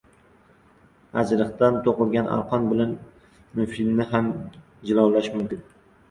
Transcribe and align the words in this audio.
•Ajriqdan 1.23 1.75
to‘qilgan 1.87 2.29
arqon 2.35 2.65
bilan 2.71 2.95
filni 3.75 4.07
ham 4.15 4.31
jilovlash 4.89 5.29
mumkin. 5.35 5.61